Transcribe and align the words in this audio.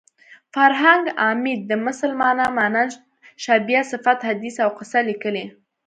فرهنګ 0.53 1.03
عمید 1.27 1.59
د 1.69 1.71
مثل 1.85 2.09
مانا 2.21 2.47
مانند 2.57 2.91
شبیه 3.43 3.81
صفت 3.91 4.19
حدیث 4.29 4.55
او 4.63 4.69
قصه 4.77 4.99
لیکلې 5.09 5.45